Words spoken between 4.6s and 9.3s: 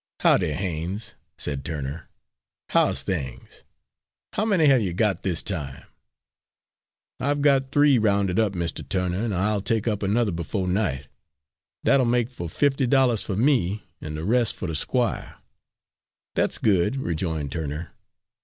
have you got this time?" "I've got three rounded up, Mr. Turner,